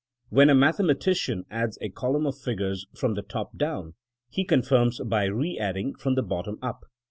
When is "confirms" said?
4.43-4.99